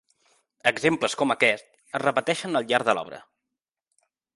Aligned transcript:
Exemples 0.71 1.17
com 1.23 1.35
aquest 1.35 1.69
es 1.75 2.03
repeteixen 2.07 2.61
al 2.61 2.69
llarg 2.73 2.89
de 2.91 3.01
l'obra. 3.01 3.25